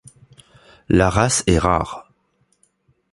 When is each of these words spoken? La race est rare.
La 0.89 1.11
race 1.11 1.43
est 1.45 1.59
rare. 1.59 2.11